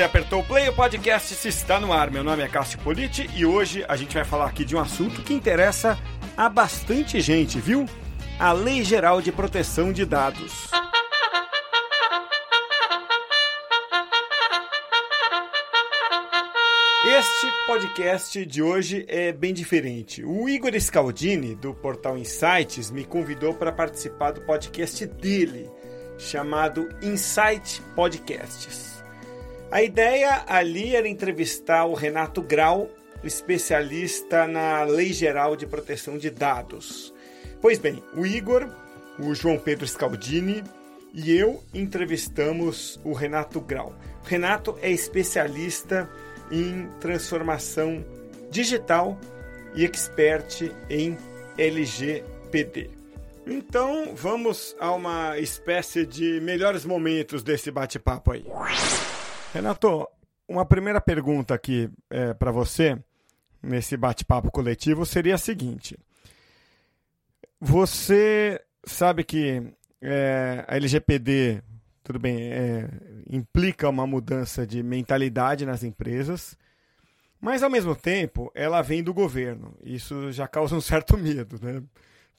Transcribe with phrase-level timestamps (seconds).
[0.00, 2.10] Você apertou o play, o podcast se está no ar.
[2.10, 5.20] Meu nome é Cássio Politi e hoje a gente vai falar aqui de um assunto
[5.20, 5.98] que interessa
[6.34, 7.84] a bastante gente, viu?
[8.38, 10.70] A Lei Geral de Proteção de Dados.
[17.04, 20.24] Este podcast de hoje é bem diferente.
[20.24, 25.70] O Igor Scaldini, do portal Insights, me convidou para participar do podcast dele,
[26.16, 28.89] chamado Insight Podcasts.
[29.70, 32.90] A ideia ali era entrevistar o Renato Grau,
[33.22, 37.14] especialista na Lei Geral de Proteção de Dados.
[37.60, 38.68] Pois bem, o Igor,
[39.16, 40.64] o João Pedro Scaldini
[41.14, 43.94] e eu entrevistamos o Renato Grau.
[44.24, 46.10] O Renato é especialista
[46.50, 48.04] em transformação
[48.50, 49.16] digital
[49.76, 51.16] e expert em
[51.56, 52.90] LGPD.
[53.46, 58.44] Então, vamos a uma espécie de melhores momentos desse bate-papo aí.
[59.52, 60.06] Renato,
[60.48, 62.96] uma primeira pergunta aqui é, para você,
[63.60, 65.98] nesse bate-papo coletivo, seria a seguinte.
[67.60, 69.62] Você sabe que
[70.00, 71.62] é, a LGPD,
[72.04, 72.88] tudo bem, é,
[73.28, 76.56] implica uma mudança de mentalidade nas empresas,
[77.40, 79.74] mas ao mesmo tempo ela vem do governo.
[79.82, 81.82] Isso já causa um certo medo, né?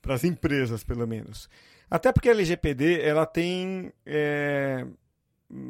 [0.01, 1.49] Para as empresas, pelo menos.
[1.89, 3.91] Até porque a LGPD ela tem.
[4.05, 4.85] É,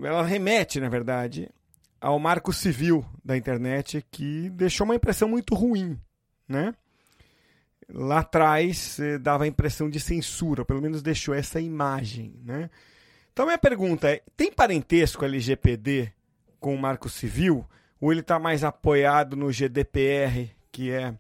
[0.04, 1.50] ela remete, na verdade,
[2.00, 6.00] ao marco civil da internet que deixou uma impressão muito ruim,
[6.48, 6.74] né?
[7.94, 12.70] Lá atrás eh, dava a impressão de censura, pelo menos deixou essa imagem, né?
[13.34, 16.12] Então, minha pergunta é: tem parentesco LGPD
[16.60, 17.66] com o Marco Civil?
[18.00, 21.14] Ou ele está mais apoiado no GDPR, que é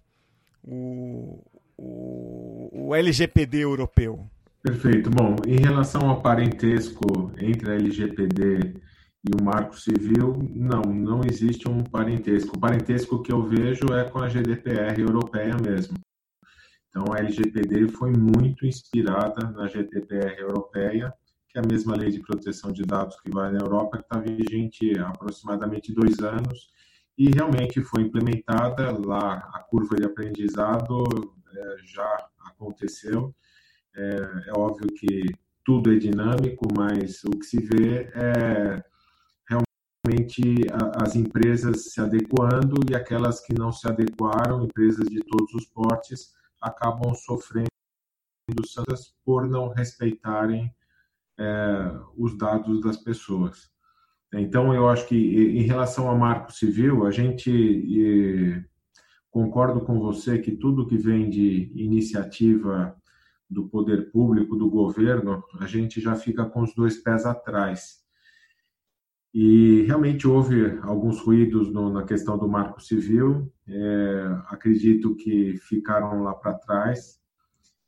[0.63, 1.43] o,
[1.77, 4.27] o, o LGPD europeu?
[4.61, 5.09] Perfeito.
[5.09, 8.75] Bom, em relação ao parentesco entre a LGPD
[9.23, 12.55] e o Marco Civil, não, não existe um parentesco.
[12.55, 15.97] O parentesco que eu vejo é com a GDPR europeia mesmo.
[16.89, 21.13] Então, a LGPD foi muito inspirada na GDPR europeia
[21.51, 24.19] que é a mesma lei de proteção de dados que vai na Europa, que está
[24.19, 26.69] vigente há aproximadamente dois anos
[27.17, 31.03] e realmente foi implementada lá a curva de aprendizado
[31.53, 33.35] é, já aconteceu.
[33.95, 35.23] É, é, óbvio que
[35.63, 38.83] tudo é dinâmico, mas o que se vê é
[39.47, 40.65] realmente
[40.95, 46.33] as empresas se adequando e aquelas que não se adequaram, empresas de todos os portes,
[46.59, 47.67] acabam sofrendo
[48.65, 50.73] santas por não respeitarem
[51.39, 53.71] é, os dados das pessoas.
[54.33, 58.63] Então, eu acho que em relação ao marco civil, a gente e,
[59.29, 62.95] concordo com você que tudo que vem de iniciativa
[63.51, 67.99] do poder público, do governo, a gente já fica com os dois pés atrás.
[69.33, 76.23] E realmente houve alguns ruídos no, na questão do marco civil, é, acredito que ficaram
[76.23, 77.19] lá para trás,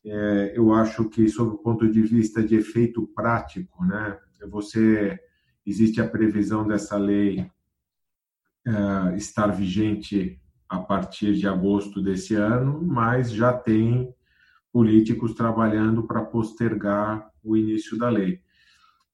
[0.06, 4.18] é, eu acho que, sob o ponto de vista de efeito prático, né,
[4.50, 5.18] você
[5.66, 7.50] existe a previsão dessa lei
[8.68, 14.14] é, estar vigente a partir de agosto desse ano, mas já tem
[14.74, 18.42] políticos trabalhando para postergar o início da lei.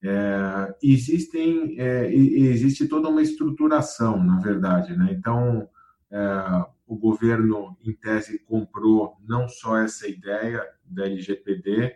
[0.02, 5.10] É, existem, é, existe toda uma estruturação, na verdade, né?
[5.12, 5.68] Então,
[6.10, 11.94] é, o governo, em tese, comprou não só essa ideia da LGPD,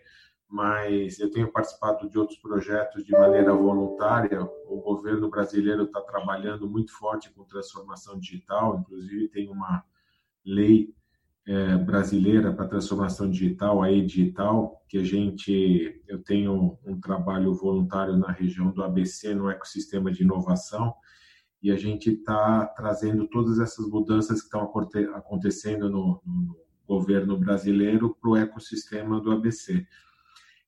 [0.49, 4.43] mas eu tenho participado de outros projetos de maneira voluntária.
[4.67, 9.83] O governo brasileiro está trabalhando muito forte com transformação digital, inclusive tem uma
[10.45, 10.93] lei
[11.45, 18.15] é, brasileira para transformação digital, a e-digital, que a gente, eu tenho um trabalho voluntário
[18.15, 20.93] na região do ABC, no ecossistema de inovação,
[21.61, 24.69] e a gente está trazendo todas essas mudanças que estão
[25.15, 29.85] acontecendo no, no governo brasileiro para o ecossistema do ABC.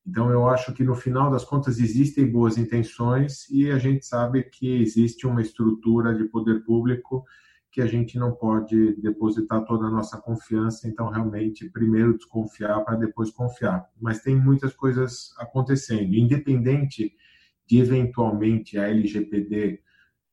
[0.07, 4.43] Então, eu acho que no final das contas existem boas intenções e a gente sabe
[4.43, 7.25] que existe uma estrutura de poder público
[7.75, 10.87] que a gente não pode depositar toda a nossa confiança.
[10.87, 13.85] Então, realmente, primeiro desconfiar para depois confiar.
[13.99, 17.13] Mas tem muitas coisas acontecendo, independente
[17.67, 19.81] de eventualmente a LGPD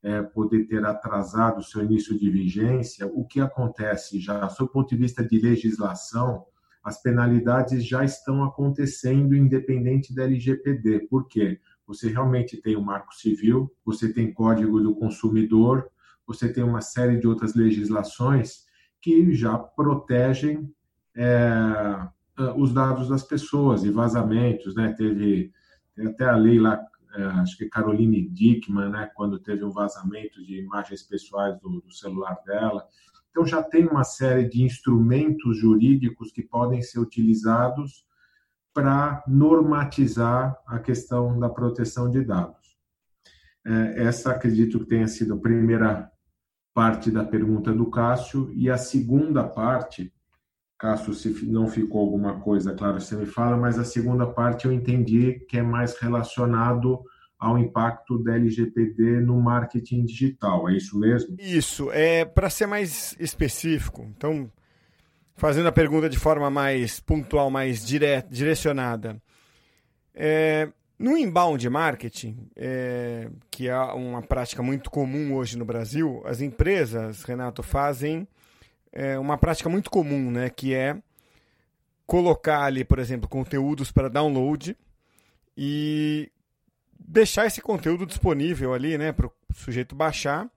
[0.04, 4.90] é, poder ter atrasado o seu início de vigência, o que acontece já, do ponto
[4.90, 6.46] de vista de legislação,
[6.80, 11.08] as penalidades já estão acontecendo independente da LGPD.
[11.08, 11.58] Por quê?
[11.88, 15.90] Você realmente tem o Marco Civil, você tem Código do Consumidor,
[16.26, 18.64] você tem uma série de outras legislações
[19.00, 20.72] que já protegem
[21.16, 22.08] é,
[22.56, 24.92] os dados das pessoas e vazamentos, né?
[24.96, 25.52] Teve,
[25.98, 26.80] até a lei lá
[27.14, 31.92] é, acho que Caroline Dickman, né, quando teve um vazamento de imagens pessoais do, do
[31.92, 32.86] celular dela.
[33.30, 38.06] Então, já tem uma série de instrumentos jurídicos que podem ser utilizados
[38.72, 42.78] para normatizar a questão da proteção de dados.
[43.64, 46.10] É, essa acredito que tenha sido a primeira
[46.74, 50.12] parte da pergunta do Cássio, e a segunda parte,
[50.78, 54.72] Cássio, se não ficou alguma coisa, claro, você me fala, mas a segunda parte eu
[54.72, 57.02] entendi que é mais relacionado
[57.38, 61.36] ao impacto da LGPD no marketing digital, é isso mesmo?
[61.40, 64.50] Isso, é para ser mais específico, então,
[65.34, 69.20] fazendo a pergunta de forma mais pontual, mais dire direcionada,
[70.14, 70.72] é,
[71.02, 77.24] no inbound marketing, é, que é uma prática muito comum hoje no Brasil, as empresas,
[77.24, 78.28] Renato, fazem
[78.92, 80.96] é, uma prática muito comum, né, que é
[82.06, 84.76] colocar ali, por exemplo, conteúdos para download
[85.56, 86.30] e
[86.96, 90.48] deixar esse conteúdo disponível ali, né, para o sujeito baixar.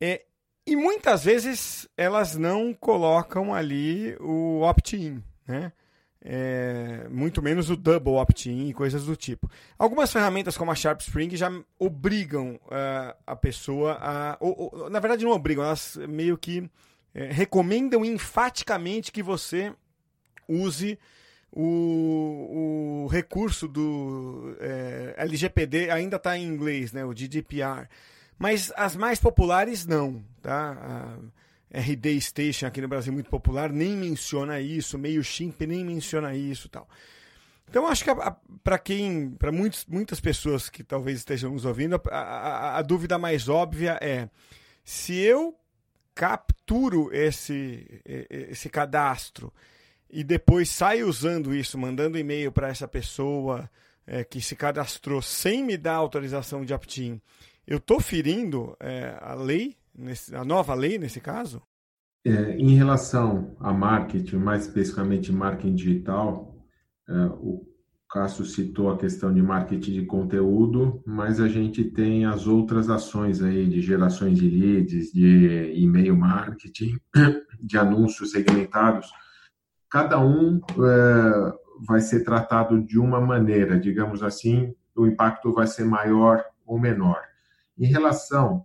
[0.00, 0.22] É,
[0.64, 5.72] e muitas vezes elas não colocam ali o opt-in, né?
[6.26, 9.50] É, muito menos o double opt-in e coisas do tipo.
[9.78, 14.36] Algumas ferramentas como a Sharp Spring já obrigam uh, a pessoa a.
[14.40, 16.68] Ou, ou, na verdade, não obrigam, elas meio que
[17.14, 19.74] é, recomendam enfaticamente que você
[20.48, 20.98] use
[21.52, 27.86] o, o recurso do é, LGPD, ainda está em inglês, né, o GDPR.
[28.38, 30.24] Mas as mais populares não.
[30.40, 31.18] Tá?
[31.74, 36.68] RD Station aqui no Brasil muito popular nem menciona isso, meio chimp nem menciona isso
[36.68, 36.88] tal.
[37.68, 38.10] Então acho que
[38.62, 43.48] para quem, para muitas pessoas que talvez estejam nos ouvindo, a, a, a, dúvida mais
[43.48, 44.28] óbvia é
[44.84, 45.58] se eu
[46.14, 49.52] capturo esse, esse cadastro
[50.08, 53.68] e depois saio usando isso, mandando e-mail para essa pessoa
[54.06, 57.20] é, que se cadastrou sem me dar autorização de opt-in,
[57.66, 61.62] eu estou ferindo é, a lei nesse, a nova lei nesse caso?
[62.26, 66.56] É, em relação a marketing, mais especificamente marketing digital,
[67.08, 67.66] é, o
[68.08, 73.42] Cássio citou a questão de marketing de conteúdo, mas a gente tem as outras ações
[73.42, 76.96] aí de gerações de leads, de e-mail marketing,
[77.60, 79.10] de anúncios segmentados.
[79.90, 81.52] Cada um é,
[81.86, 87.20] vai ser tratado de uma maneira, digamos assim, o impacto vai ser maior ou menor.
[87.76, 88.64] Em relação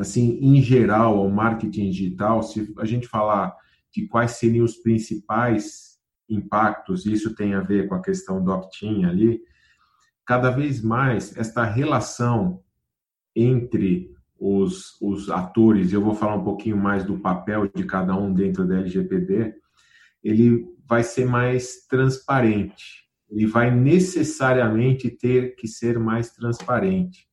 [0.00, 3.54] assim, em geral, ao marketing digital, se a gente falar
[3.92, 5.98] de quais seriam os principais
[6.28, 9.40] impactos, isso tem a ver com a questão do opt-in ali,
[10.26, 12.62] cada vez mais esta relação
[13.34, 18.32] entre os, os atores, eu vou falar um pouquinho mais do papel de cada um
[18.32, 19.54] dentro da LGPD,
[20.22, 27.27] ele vai ser mais transparente, ele vai necessariamente ter que ser mais transparente.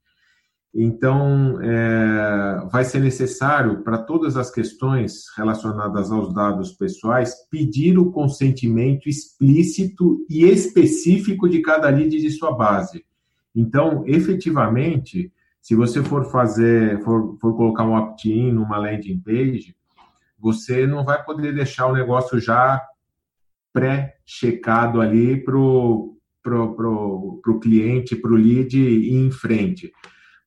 [0.77, 8.12] Então, é, vai ser necessário, para todas as questões relacionadas aos dados pessoais, pedir o
[8.12, 13.06] consentimento explícito e específico de cada lead de sua base.
[13.56, 15.31] Então, efetivamente,
[15.62, 19.74] se você for fazer, for, for colocar um opt-in numa landing page,
[20.38, 22.86] você não vai poder deixar o negócio já
[23.71, 29.92] pré-checado ali para o pro, pro, pro cliente, para o lead ir em frente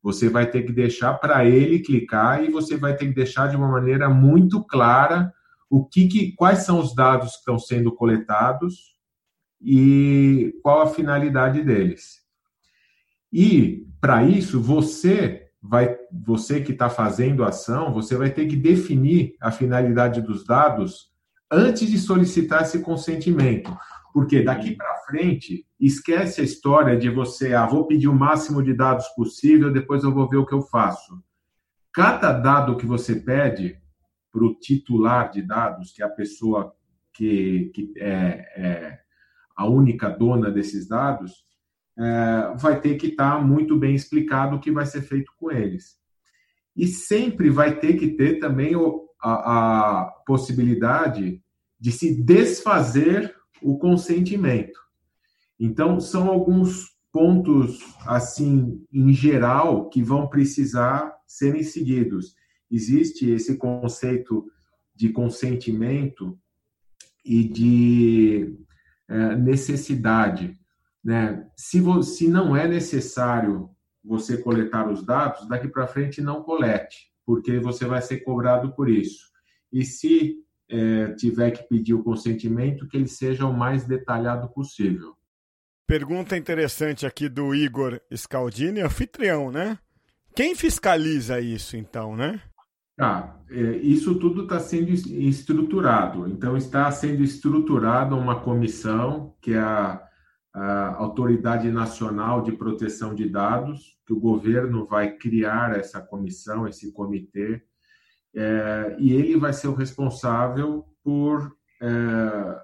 [0.02, 3.56] você vai ter que deixar para ele clicar e você vai ter que deixar de
[3.56, 5.32] uma maneira muito clara
[5.68, 8.96] o que, que quais são os dados que estão sendo coletados
[9.60, 12.22] e qual a finalidade deles.
[13.32, 18.56] E para isso você vai, você que está fazendo a ação, você vai ter que
[18.56, 21.10] definir a finalidade dos dados
[21.50, 23.76] antes de solicitar esse consentimento.
[24.12, 28.74] Porque daqui para frente, esquece a história de você, ah, vou pedir o máximo de
[28.74, 31.22] dados possível, depois eu vou ver o que eu faço.
[31.92, 33.78] Cada dado que você pede
[34.30, 36.74] para o titular de dados, que é a pessoa
[37.12, 38.98] que, que é, é
[39.56, 41.44] a única dona desses dados,
[41.98, 45.50] é, vai ter que estar tá muito bem explicado o que vai ser feito com
[45.50, 45.98] eles.
[46.76, 48.72] E sempre vai ter que ter também
[49.20, 51.42] a, a possibilidade
[51.78, 54.78] de se desfazer o consentimento.
[55.58, 62.34] Então, são alguns pontos, assim, em geral, que vão precisar serem seguidos.
[62.70, 64.46] Existe esse conceito
[64.94, 66.38] de consentimento
[67.24, 68.56] e de
[69.08, 70.58] é, necessidade.
[71.02, 71.46] Né?
[71.56, 73.70] Se, se não é necessário
[74.04, 78.88] você coletar os dados, daqui para frente não colete, porque você vai ser cobrado por
[78.88, 79.30] isso.
[79.72, 80.36] E se
[80.70, 85.14] é, tiver que pedir o consentimento, que ele seja o mais detalhado possível.
[85.86, 89.78] Pergunta interessante aqui do Igor Scaldini, anfitrião, né?
[90.36, 92.40] Quem fiscaliza isso, então, né?
[93.00, 93.36] Ah,
[93.80, 96.28] isso tudo está sendo estruturado.
[96.28, 100.02] Então, está sendo estruturada uma comissão, que é a,
[100.52, 106.92] a, Autoridade Nacional de Proteção de Dados, que o governo vai criar essa comissão, esse
[106.92, 107.62] comitê,
[108.38, 112.60] é, e ele vai ser o responsável por, é,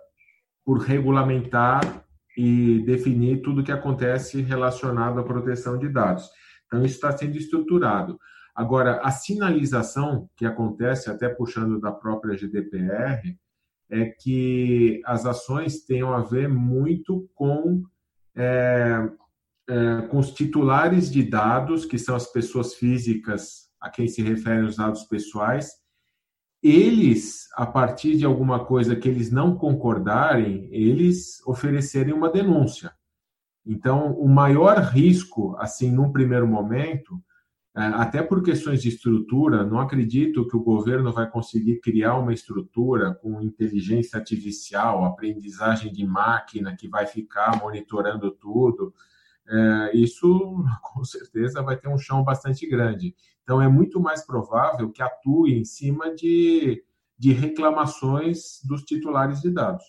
[0.65, 2.05] por regulamentar
[2.39, 6.31] e definir tudo o que acontece relacionado à proteção de dados.
[6.67, 8.21] Então, isso está sendo estruturado.
[8.55, 13.37] Agora, a sinalização que acontece, até puxando da própria GDPR,
[13.91, 17.83] é que as ações tenham a ver muito com,
[18.37, 19.09] é,
[19.69, 24.65] é, com os titulares de dados, que são as pessoas físicas a quem se referem
[24.65, 25.71] os dados pessoais.
[26.63, 32.91] Eles, a partir de alguma coisa que eles não concordarem, eles oferecerem uma denúncia.
[33.67, 37.23] Então, o maior risco, assim, num primeiro momento,
[37.77, 42.33] é, até por questões de estrutura, não acredito que o governo vai conseguir criar uma
[42.33, 48.95] estrutura com inteligência artificial, aprendizagem de máquina que vai ficar monitorando tudo.
[49.47, 53.15] É, isso, com certeza, vai ter um chão bastante grande.
[53.43, 56.83] Então, é muito mais provável que atue em cima de,
[57.19, 59.85] de reclamações dos titulares de dados.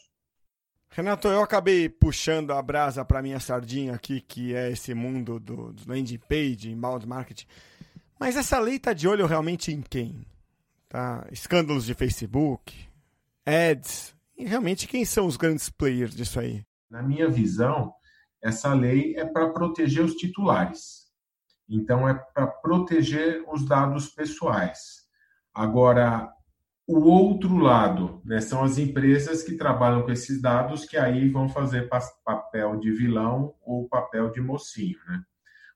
[0.89, 5.73] Renato, eu acabei puxando a brasa para minha sardinha aqui, que é esse mundo do,
[5.73, 7.47] do landing page, inbound marketing.
[8.17, 10.25] Mas essa lei está de olho realmente em quem?
[10.87, 11.27] Tá?
[11.31, 12.73] Escândalos de Facebook,
[13.45, 16.63] ads, e realmente quem são os grandes players disso aí?
[16.89, 17.93] Na minha visão,
[18.45, 21.05] essa lei é para proteger os titulares.
[21.67, 25.03] Então, é para proteger os dados pessoais.
[25.51, 26.31] Agora,
[26.87, 31.49] o outro lado né, são as empresas que trabalham com esses dados, que aí vão
[31.49, 31.89] fazer
[32.23, 34.99] papel de vilão ou papel de mocinho.
[35.07, 35.23] Né?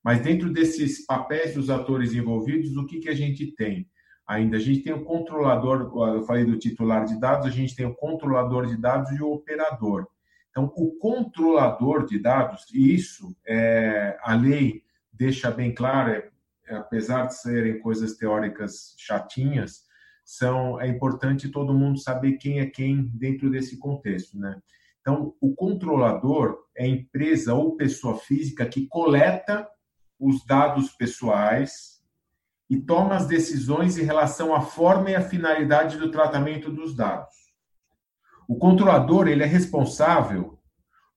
[0.03, 3.89] Mas dentro desses papéis dos atores envolvidos, o que, que a gente tem?
[4.27, 7.87] Ainda a gente tem o controlador, eu falei do titular de dados, a gente tem
[7.87, 10.07] o controlador de dados e o operador.
[10.59, 17.35] Então, o controlador de dados, isso é, a lei deixa bem claro, é, apesar de
[17.35, 19.85] serem coisas teóricas chatinhas,
[20.25, 24.61] são é importante todo mundo saber quem é quem dentro desse contexto, né?
[24.99, 29.65] Então, o controlador é empresa ou pessoa física que coleta
[30.19, 32.03] os dados pessoais
[32.69, 37.48] e toma as decisões em relação à forma e à finalidade do tratamento dos dados.
[38.49, 40.59] O controlador ele é responsável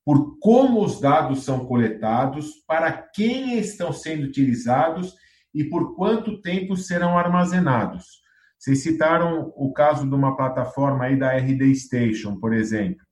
[0.04, 5.14] por como os dados são coletados, para quem estão sendo utilizados
[5.54, 8.20] e por quanto tempo serão armazenados.
[8.58, 13.06] Vocês citaram o caso de uma plataforma aí da RD Station, por exemplo,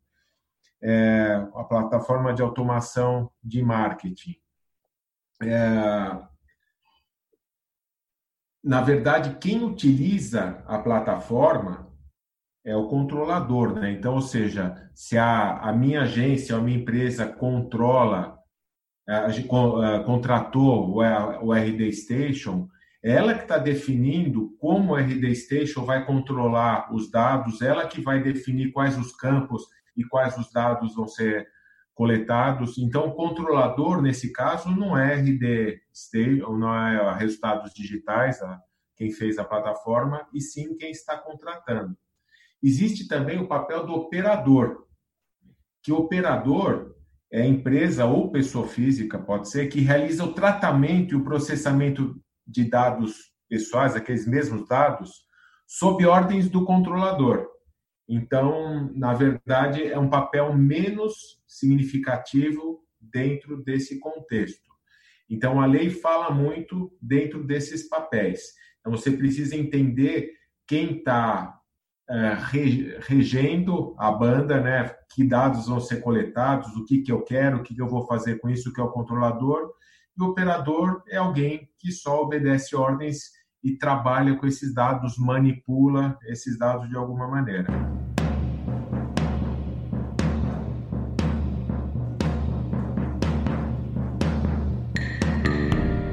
[0.82, 4.36] é, a plataforma de automação de marketing.
[5.42, 6.18] É,
[8.62, 11.89] na verdade, quem utiliza a plataforma
[12.64, 13.92] é o controlador, né?
[13.92, 18.38] Então, ou seja, se a, a minha agência, a minha empresa controla,
[19.08, 20.98] a, contratou o,
[21.42, 22.68] o RD Station,
[23.02, 28.22] ela que está definindo como o RD Station vai controlar os dados, ela que vai
[28.22, 29.64] definir quais os campos
[29.96, 31.48] e quais os dados vão ser
[31.94, 32.76] coletados.
[32.78, 38.38] Então, o controlador, nesse caso, não é RD Station, não é resultados digitais,
[38.96, 41.96] quem fez a plataforma, e sim quem está contratando.
[42.62, 44.86] Existe também o papel do operador,
[45.82, 46.94] que operador
[47.32, 52.64] é empresa ou pessoa física, pode ser, que realiza o tratamento e o processamento de
[52.64, 55.24] dados pessoais, aqueles mesmos dados,
[55.66, 57.48] sob ordens do controlador.
[58.08, 64.68] Então, na verdade, é um papel menos significativo dentro desse contexto.
[65.28, 68.40] Então, a lei fala muito dentro desses papéis.
[68.80, 70.32] Então, você precisa entender
[70.66, 71.59] quem está
[72.10, 72.36] é,
[73.06, 74.92] regendo a banda, né?
[75.14, 78.04] Que dados vão ser coletados, o que, que eu quero, o que, que eu vou
[78.06, 79.70] fazer com isso, que é o controlador,
[80.18, 83.30] e o operador é alguém que só obedece ordens
[83.62, 87.68] e trabalha com esses dados, manipula esses dados de alguma maneira.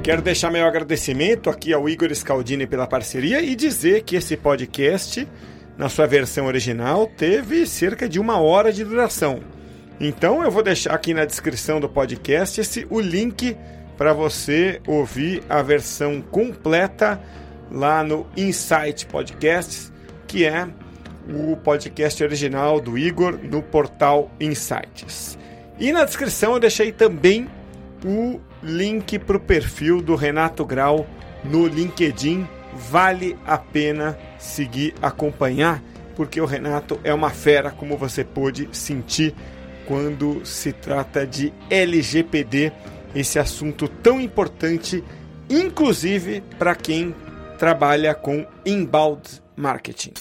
[0.08, 5.28] Quero deixar meu agradecimento aqui ao Igor Scaldini pela parceria e dizer que esse podcast,
[5.78, 9.40] na sua versão original, teve cerca de uma hora de duração.
[10.00, 13.56] Então eu vou deixar aqui na descrição do podcast esse, o link
[13.96, 17.20] para você ouvir a versão completa
[17.70, 19.92] lá no Insight Podcasts,
[20.26, 20.68] que é
[21.28, 25.38] o podcast original do Igor no portal Insights.
[25.78, 27.48] E na descrição eu deixei também
[28.04, 31.06] o link para o perfil do Renato Grau
[31.44, 32.48] no LinkedIn.
[32.74, 35.82] Vale a pena seguir, acompanhar,
[36.16, 39.34] porque o Renato é uma fera, como você pôde sentir
[39.86, 42.72] quando se trata de LGPD,
[43.14, 45.02] esse assunto tão importante,
[45.48, 47.14] inclusive para quem
[47.58, 50.12] trabalha com inbound marketing.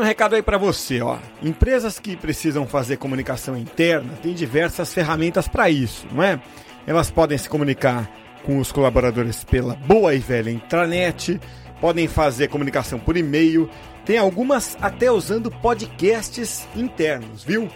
[0.00, 1.18] Um recado aí para você, ó.
[1.42, 6.40] Empresas que precisam fazer comunicação interna têm diversas ferramentas para isso, não é?
[6.86, 8.10] Elas podem se comunicar
[8.44, 11.38] com os colaboradores pela boa e velha intranet,
[11.80, 13.68] podem fazer comunicação por e-mail,
[14.04, 17.68] tem algumas até usando podcasts internos, viu?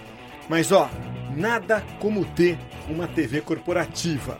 [0.49, 0.91] Mas ó,
[1.37, 4.39] nada como ter uma TV corporativa.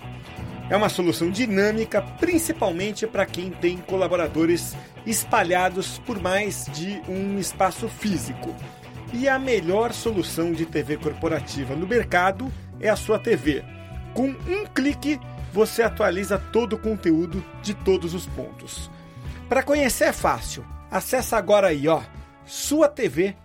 [0.71, 4.75] É uma solução dinâmica, principalmente para quem tem colaboradores
[5.07, 8.55] espalhados por mais de um espaço físico.
[9.13, 13.65] E a melhor solução de TV corporativa no mercado é a sua TV.
[14.13, 15.21] Com um clique,
[15.53, 18.91] você atualiza todo o conteúdo de todos os pontos.
[19.49, 20.65] Para conhecer é fácil.
[20.91, 22.03] Acesse agora aí, ó,
[22.45, 23.45] suatv.com.br.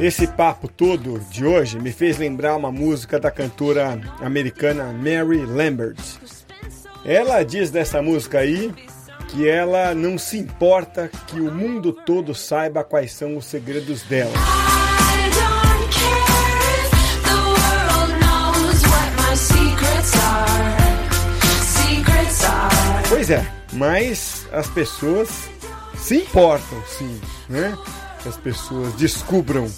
[0.00, 5.98] Esse papo todo de hoje me fez lembrar uma música da cantora americana Mary Lambert.
[7.04, 8.72] Ela diz dessa música aí
[9.28, 14.77] que ela não se importa que o mundo todo saiba quais são os segredos dela.
[23.28, 25.50] Pois é, mas as pessoas
[25.98, 27.76] se importam, sim, né?
[28.26, 29.70] As pessoas descubram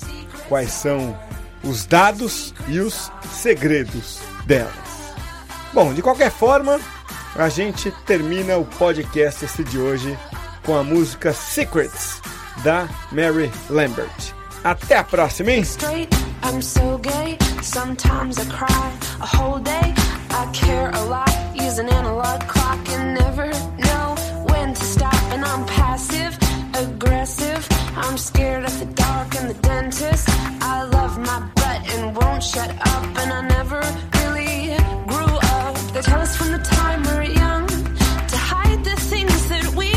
[0.49, 1.19] quais são
[1.65, 4.73] os dados e os segredos delas.
[5.73, 6.79] Bom, de qualquer forma,
[7.35, 10.17] a gente termina o podcast esse de hoje
[10.65, 12.23] com a música Secrets
[12.63, 14.33] da Mary Lambert.
[14.63, 15.65] Até a próxima, hein?
[21.11, 21.30] I'm
[21.71, 23.47] is an analog clock and never
[23.89, 24.07] know
[24.51, 25.23] when to stop.
[25.33, 26.33] And I'm passive
[26.75, 27.63] aggressive.
[27.97, 30.29] I'm scared of the dark and the dentist.
[30.75, 33.05] I love my butt and won't shut up.
[33.21, 33.81] And I never
[34.21, 34.75] really
[35.11, 35.77] grew up.
[35.93, 37.67] They tell us from the time we're young
[38.33, 39.90] to hide the things that we